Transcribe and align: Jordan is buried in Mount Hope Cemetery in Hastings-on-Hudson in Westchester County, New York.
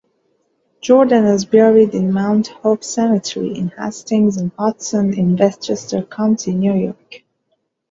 Jordan 0.81 1.25
is 1.27 1.45
buried 1.45 1.93
in 1.93 2.11
Mount 2.11 2.47
Hope 2.47 2.83
Cemetery 2.83 3.55
in 3.55 3.67
Hastings-on-Hudson 3.67 5.13
in 5.13 5.35
Westchester 5.37 6.01
County, 6.01 6.55
New 6.55 6.73
York. 6.73 7.21